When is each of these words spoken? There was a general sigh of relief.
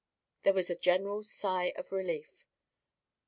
There 0.41 0.53
was 0.55 0.71
a 0.71 0.75
general 0.75 1.21
sigh 1.21 1.73
of 1.75 1.91
relief. 1.91 2.47